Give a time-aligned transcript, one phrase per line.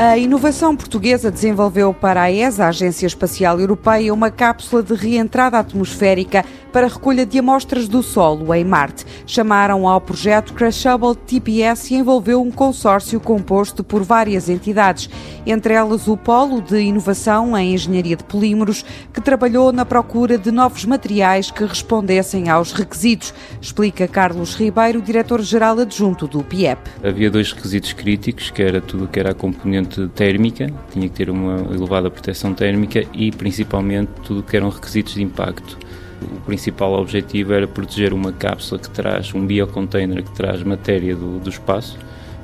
[0.00, 5.58] A inovação portuguesa desenvolveu para a ESA, a Agência Espacial Europeia, uma cápsula de reentrada
[5.58, 9.04] atmosférica para recolha de amostras do solo em Marte.
[9.26, 15.10] Chamaram ao projeto Crashable TPS e envolveu um consórcio composto por várias entidades,
[15.44, 20.52] entre elas o Polo de Inovação em Engenharia de Polímeros, que trabalhou na procura de
[20.52, 26.78] novos materiais que respondessem aos requisitos, explica Carlos Ribeiro, diretor-geral adjunto do PIEP.
[27.02, 31.30] Havia dois requisitos críticos, que era tudo que era a componente térmica, tinha que ter
[31.30, 35.78] uma elevada proteção térmica e principalmente tudo que eram requisitos de impacto.
[36.20, 41.38] O principal objetivo era proteger uma cápsula que traz, um biocontainer que traz matéria do,
[41.38, 41.96] do espaço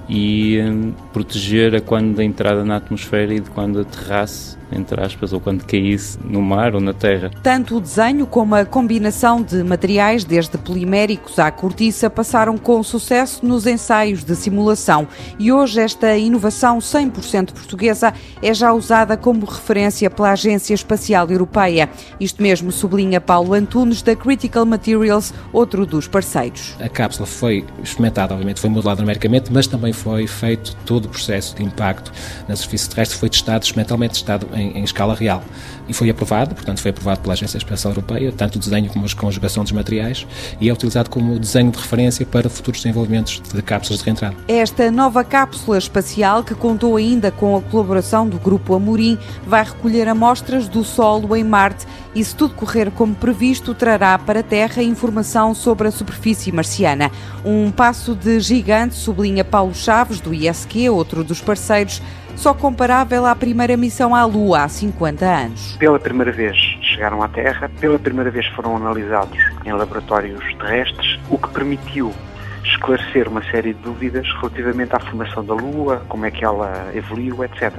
[0.08, 5.32] e um, proteger a quando da entrada na atmosfera e de quando aterrasse entre aspas,
[5.32, 7.30] ou quando caísse no mar ou na terra.
[7.42, 13.46] Tanto o desenho como a combinação de materiais, desde poliméricos à cortiça, passaram com sucesso
[13.46, 15.06] nos ensaios de simulação
[15.38, 21.88] e hoje esta inovação 100% portuguesa é já usada como referência pela Agência Espacial Europeia.
[22.18, 26.74] Isto mesmo sublinha Paulo Antunes da Critical Materials, outro dos parceiros.
[26.80, 31.56] A cápsula foi experimentada, obviamente foi modelada numericamente, mas também foi feito todo o processo
[31.56, 32.12] de impacto
[32.48, 35.42] na superfície terrestre, foi testado, experimentalmente testado em em, escala real.
[35.88, 39.14] E foi aprovado, portanto, foi aprovado pela Agência Espacial Europeia, tanto o desenho como a
[39.14, 40.26] conjugação dos materiais,
[40.60, 44.36] e é utilizado como desenho de referência para futuros desenvolvimentos de cápsulas de reentrada.
[44.48, 50.08] Esta nova cápsula espacial, que contou ainda com a colaboração do Grupo Amorim, vai recolher
[50.08, 54.82] amostras do solo em Marte e, se tudo correr como previsto, trará para a Terra
[54.82, 57.10] informação sobre a superfície marciana.
[57.44, 62.00] Um passo de gigante, sublinha Paulo Chaves, do ISQ, outro dos parceiros,
[62.36, 65.76] só comparável à primeira missão à Lua há 50 anos.
[65.76, 71.38] Pela primeira vez chegaram à Terra, pela primeira vez foram analisados em laboratórios terrestres, o
[71.38, 72.12] que permitiu
[72.64, 77.44] esclarecer uma série de dúvidas relativamente à formação da Lua, como é que ela evoluiu,
[77.44, 77.72] etc.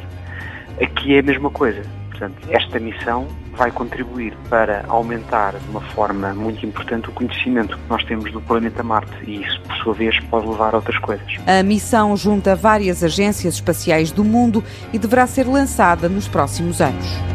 [0.81, 1.81] Aqui é a mesma coisa.
[2.17, 3.27] Portanto, esta missão
[3.57, 8.39] vai contribuir para aumentar de uma forma muito importante o conhecimento que nós temos do
[8.39, 11.27] planeta Marte e isso, por sua vez, pode levar a outras coisas.
[11.45, 17.34] A missão junta várias agências espaciais do mundo e deverá ser lançada nos próximos anos.